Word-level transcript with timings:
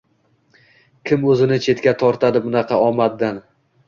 Kim 1.09 1.27
o’zini 1.33 1.59
chetga 1.65 1.93
tortadi 2.05 2.41
bunaqa 2.47 2.81
omaddan? 2.87 3.39